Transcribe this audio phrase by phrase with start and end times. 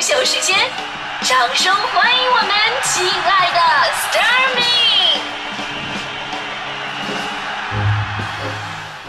[0.00, 0.56] 秀时间，
[1.20, 2.50] 掌声欢迎我们
[2.84, 3.60] 亲爱的
[4.08, 5.20] Starmy。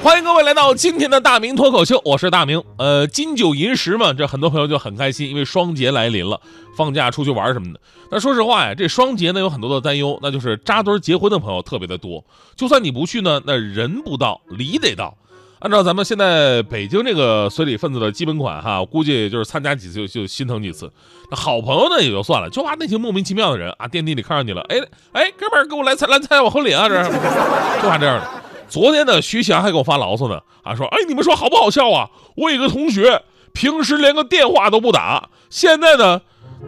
[0.03, 2.61] 欢迎各位来到今天的大明脱口秀，我是大明。
[2.77, 6.41] 呃，金九银十嘛，这很多朋友就很开心，因为双节来临了，
[6.75, 7.79] 放假出去玩什么的。
[8.09, 12.21] 但说实话呀，这双节呢有很多的担忧，那就是扎堆结婚的朋友特别的多。
[12.57, 15.15] 就算你不去呢，那人不到，礼得到。
[15.61, 20.91] 按照咱们现在北京这个随礼分子的基本款哈，我估计就是参加几次就就心疼几次。
[21.29, 24.77] 那好朋友呢也就算了，就怕那些莫名其妙的人啊，电梯里看上你了，哎
[25.11, 26.95] 哎，哥们儿给我来参来参加我婚礼啊，这
[27.79, 28.27] 就怕这样的。
[28.67, 32.09] 昨天呢，徐翔还给我发牢骚呢，啊说，哎，你们说好不好笑啊？
[32.37, 33.21] 我有个同学，
[33.53, 36.21] 平时连个电话都不打，现在呢，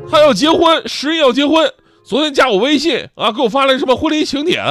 [0.07, 4.61] 他要结婚，十一要结婚，昨天加我微信啊，给我发来什么婚礼请帖，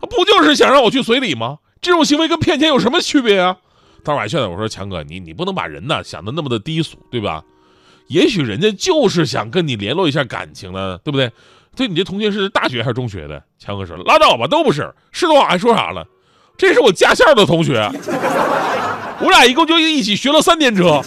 [0.00, 1.58] 不就是想让我去随礼吗？
[1.80, 3.56] 这种行为跟骗钱有什么区别啊？
[4.02, 7.42] 当时我还劝他，我说强哥，你你不能把人呢想的那么的低俗，对吧？
[8.08, 11.30] 也许人家就是想跟你联络一下感情呢，对不对？
[11.76, 13.42] 对你这同学是大学还是中学的？
[13.58, 16.06] 强哥说拉倒吧，都不是，是的话还说啥了？
[16.56, 17.90] 这是我驾校的同学，
[19.20, 21.00] 我俩一共就一起学了三年车。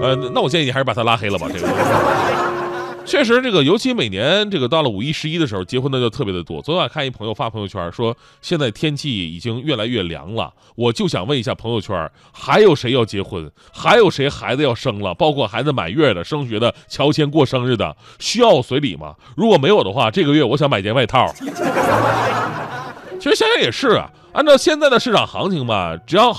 [0.00, 1.48] 呃，那我建议你还是把他拉黑了吧。
[1.52, 1.66] 这个
[3.08, 6.60] 确实，这个尤其每年这个到了五一、十一的时候，结婚的就特别的多。
[6.60, 13.50] 昨晚看一朋友发朋友圈说，现在天气已经越来越凉了，我就想问一下朋友圈，还有谁要结婚？
[13.72, 15.14] 还有谁孩子要生了？
[15.14, 19.14] 包括孩子满月的、升学的、乔迁过生日的，需要我随礼吗？
[19.34, 21.26] 如果没有的话，这个月我想买件外套。
[23.18, 26.36] 其实想想也是啊，按照现在的市场行情吧，只要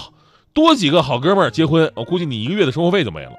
[0.53, 3.31] 多几个好哥们儿结婚，我估计你一个月的生活费就没了。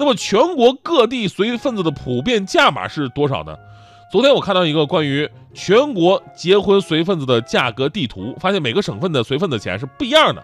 [0.00, 3.54] 那么全国各地随份子的普遍价码是多少呢？
[4.10, 10.42] 昨天我看到一个关于全国结婚随份子的价格地图，发现每个省份的随份子钱是不一样的。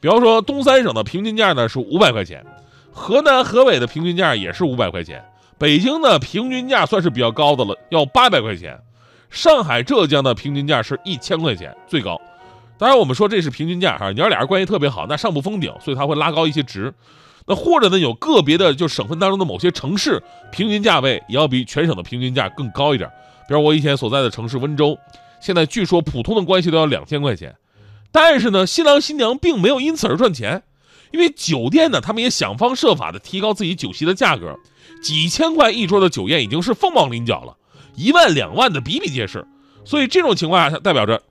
[0.00, 2.44] 比方说东三省的平均价呢是五百块钱，
[2.90, 5.24] 河南河北的平均价也是五百块钱，
[5.56, 8.76] 北京的平均价算是比较高的了，要八百块钱。
[9.30, 12.20] 上海、浙江的平均价是一千块钱，最高。
[12.76, 14.10] 当然，我们说这是平均价哈。
[14.10, 16.92] 你要俩人关系特别好，那上不封顶，所以他会拉高一些值。
[17.46, 23.10] 那或者呢，有个别的就省份当中的某些城市，平均价位也要比全省的平均价更高一点。
[23.48, 24.98] 比如我以前所在的城市温州，
[25.40, 27.56] 现在据说普通的关系都要两千块钱。
[28.12, 30.62] 但是呢，新郎新娘并没有因此而赚钱，
[31.10, 34.58] 因为酒店呢，他们也想方设法的提高自己酒席的价格，
[35.02, 37.56] 几千块一桌的酒宴已经是凤毛麟角了。
[37.96, 39.46] 一万两万的比比皆是，
[39.84, 41.22] 所以这种情况下，代表着，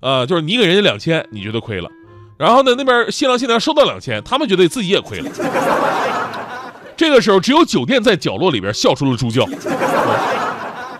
[0.00, 1.88] 呃，就是你给人家两千，你觉得亏了，
[2.38, 5.30] 然后呢，那边新郎新娘收到两千，他们觉得自己也亏了。
[6.96, 9.44] 这个时候，只有酒店在角落里边笑出了猪叫。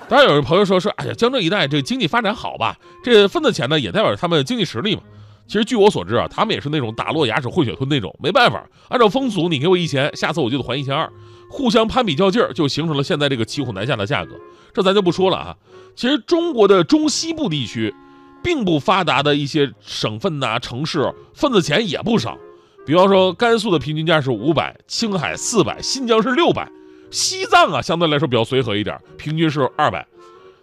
[0.09, 5.03] 当然，有人朋友说说，哎呀，江浙一带这个经济发展好吧，这份子钱呢也代表着他们经济实力嘛。
[5.47, 11.09] 其实据我所知啊，他们也是那种打落牙齿混血吞那种，没办法，按照风俗，你给我一千，下次我就得还一千二。
[11.51, 14.35] 互相攀比较劲儿，就形成了现在这个骑虎难下的价格。
[14.75, 15.57] 这咱就不说了啊。
[15.97, 17.95] 其实中国的中西部地区，
[18.43, 22.39] 并不发达的一些省份呐、城市，份子钱也不少。
[22.87, 26.71] 比方说，甘肃的平均价是五百，青海四百，新疆是六百，
[27.11, 30.07] 西藏啊相对来说比较随和一点，平均是二百。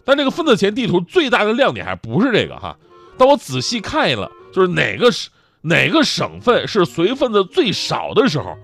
[0.04, 2.78] 但这个份子钱地图最大的亮点还不是这个哈。
[3.18, 5.32] 当我仔细看了，就是哪个省
[5.62, 8.58] 哪个省份是随份子最少的时候。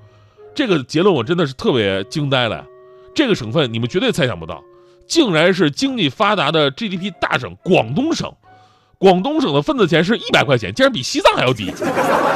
[0.54, 2.66] 这个结论我真的是特别惊呆了，
[3.16, 4.64] 这个省份你们绝对猜想不到，
[5.08, 8.32] 竟然是经济发达的 GDP 大省广东省。
[9.02, 11.74] 广东省的份子钱是一百块钱，竟然比西藏还要低。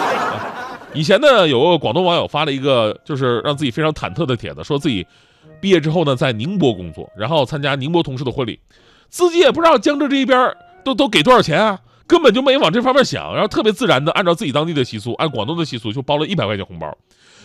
[0.96, 5.06] 以前呢，有个广东网友发了一个就是让自己非常忐忑的帖子，说自己
[5.62, 8.60] 毕业之后呢在宁波工作，然后参加宁波同事的婚礼，
[9.10, 10.52] 自己也不知道江浙这一边
[10.84, 16.92] 都都给多少钱啊，根本就没往这方面想，然后特别自然的按照自己当地的习俗，按广东的习俗就包了一百块钱红包。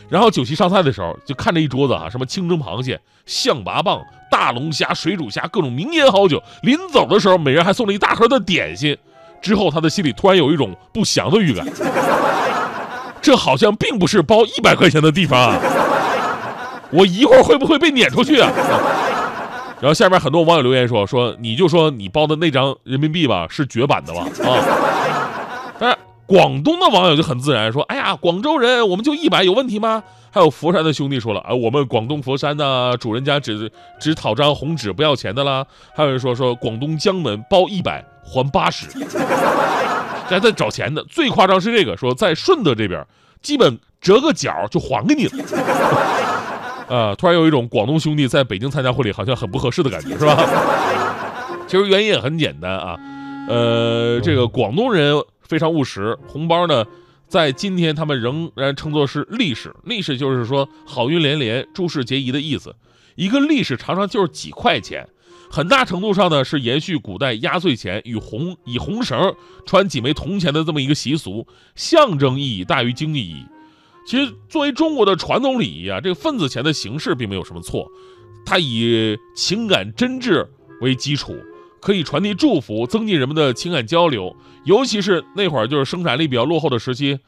[0.08, 4.00] 然后酒席上菜的时候，就看着一桌子啊，什么清蒸螃蟹、象拔蚌、
[4.30, 6.42] 大龙虾、水煮虾，各种名烟好酒。
[6.62, 8.96] 临走的时候，每人还送了一大盒的点心。
[9.40, 11.66] 之后，他的心里突然有一种不祥的预感，
[13.22, 15.58] 这好像并不是包一百块钱的地方啊！
[16.90, 18.50] 我一会儿会不会被撵出去啊？
[19.80, 24.60] 然后下面很多网友留言说：“说你就说你包的那张人民币吧，是绝版的吧？”啊，
[26.30, 30.00] 广东的网友就很自然说：“哎呀，广州人，我们就一百有问题吗？”
[30.30, 33.68] 还有佛山的兄弟说了：“啊，我们广东佛山的主人家只
[33.98, 38.86] 只讨张红纸不要钱的啦。”还有人说说广东江门包一百还八十，
[40.28, 41.02] 还在找钱的。
[41.10, 43.04] 最夸张是这个，说在顺德这边，
[43.42, 45.32] 基本折个角就还给你了。
[46.96, 50.38] 啊，突然有一种广东兄弟在北京参加婚礼好像很不合适的感觉，是吧？
[51.66, 52.96] 其实原因也很简单啊，
[53.48, 55.20] 呃，这个广东人。
[55.50, 56.84] 非常务实，红包呢，
[57.26, 59.74] 在今天他们仍然称作是历史。
[59.82, 62.72] 历史就是说好运连连、诸事皆宜的意思。
[63.16, 65.08] 一个历史常常就是几块钱，
[65.50, 69.34] 很大程度上呢是延续古代压岁钱与红以红绳
[69.66, 71.44] 穿几枚铜钱的这么一个习俗，
[71.74, 73.44] 象征意义大于经济意义。
[74.06, 77.90] 其实作为中国的传统礼仪啊，这个份子钱的形式并没有什么错，
[78.46, 80.46] 它以情感真挚
[80.80, 81.36] 为基础，
[81.80, 84.36] 可以传递祝福，增进人们的情感交流。
[84.64, 87.18] 尤其是那会儿就是生产力比较落后的时期，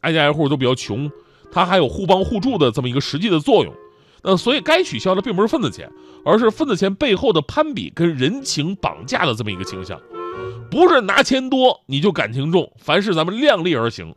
[0.00, 1.10] 挨家挨户都比较穷，
[1.50, 3.74] 它还有互帮互助的这么一个实际的作用。
[4.22, 5.90] 那所以该取消的并不是份子钱，
[6.24, 10.00] 而是份子钱背后的攀比跟人情绑架的这么一个倾向。
[10.70, 14.14] 不是拿钱多你就感情重，凡事咱们量力而行。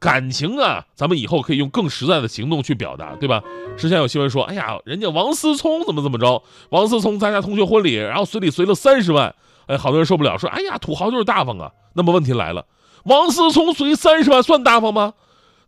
[0.00, 3.42] 感情啊，咱们以后可以用更实在的行动去表达，对吧？
[3.76, 6.42] 之前有新闻说，哎呀，人家王思聪怎么怎么着？
[6.70, 9.34] 王思聪参加同学婚礼，然后随礼随了三十万，
[9.66, 11.70] 哎，好多人受不了，说，哎呀，土豪就是大方啊。
[11.92, 12.64] 那么问题来了，
[13.04, 15.12] 王思聪随三十万算大方吗？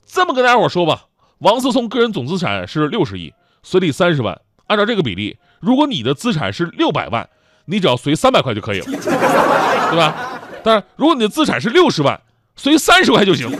[0.06, 1.04] 这么跟大家伙说吧，
[1.38, 3.34] 王思聪个人总资产是六十亿。
[3.62, 7.28] 随礼三十万，按照这个比例，如果你的资产是六百万，
[7.66, 10.40] 你只要随三百块就可以了，对吧？
[10.64, 12.20] 但是如果你的资产是六十万，
[12.56, 13.50] 随三十块就行。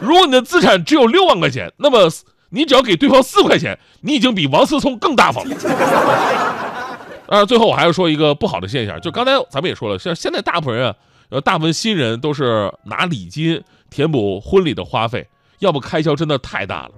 [0.00, 2.10] 如果你的资产只有六万块钱，那么
[2.50, 5.56] 你只要给对方四块钱，你已经比王思聪更大方了。
[7.28, 10.94] 当然，最后我还要说一个不好的现象，就刚才咱们也说了，像现在大部分人啊，
[11.30, 15.26] 呃，大部分新人都是拿礼金填补婚礼的花费，
[15.60, 16.90] 要不开销真的太大了。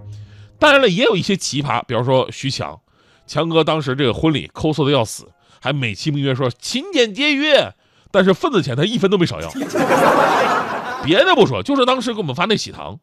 [0.58, 2.80] 当然了，也有一些奇葩，比方说徐强，
[3.26, 5.28] 强哥当时这个婚礼抠搜的要死，
[5.60, 7.72] 还美其名曰说勤俭节约，
[8.14, 9.50] 但是份子钱他一分都没少要。
[11.04, 12.96] 别的不说，就是当时给我们发那喜糖，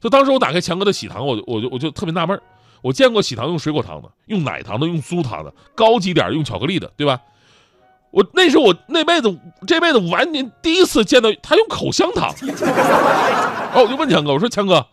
[0.00, 2.40] 就当时我打开强哥的喜糖，我我就我就特别纳闷
[2.80, 7.20] 我见过喜糖用水果糖的，用奶糖的，用酥糖的，高级点用巧克力的，对吧？
[8.10, 12.34] 我那是我那辈子这辈子完全第一次见到他用口香糖。
[12.40, 14.86] 然后，我就问强哥，我说强哥。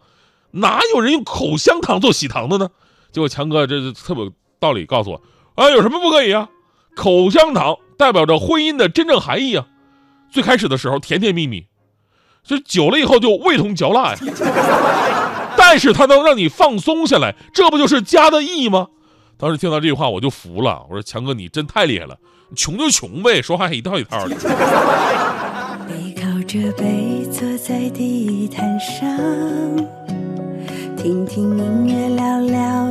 [0.51, 2.69] 哪有人用口香糖做喜糖的呢？
[3.13, 5.21] 结果强哥这特别有道理告诉我，
[5.55, 6.49] 啊，有什么不可以啊？
[6.93, 9.67] 口香糖代表着婚姻的真正含义啊！
[10.31, 11.67] 最开始的时候甜甜蜜蜜，
[12.43, 14.17] 这久了以后就味同嚼蜡呀。
[15.55, 18.87] 但是它能让你放松下来，这不就是家的意义吗？
[19.37, 22.17] 当时听到这句话我就服了，我说强哥你真太厉害了，
[22.55, 24.35] 穷就穷呗，说话还一套一套的。
[25.87, 28.97] 背靠着背坐在地毯上。
[30.97, 32.87] 听听音乐，聊聊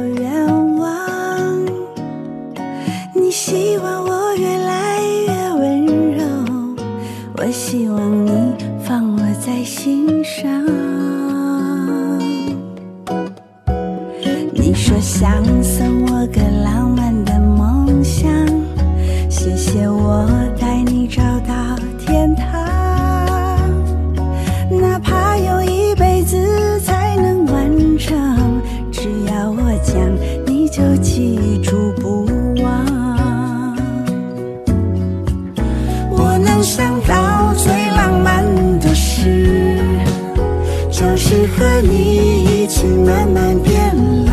[41.47, 43.95] 和你一起慢慢变
[44.27, 44.33] 老，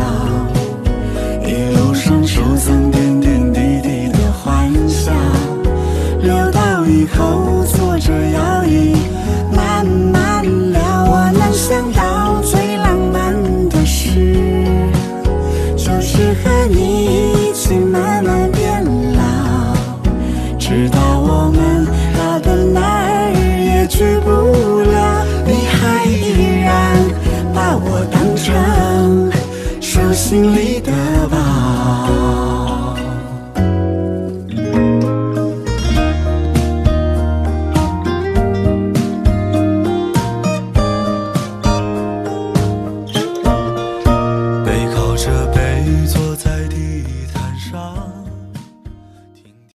[1.46, 5.12] 一路上收藏点点滴滴的欢笑，
[6.20, 7.57] 留到以后